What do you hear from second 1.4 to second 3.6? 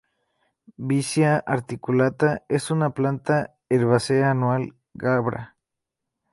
articulata es una planta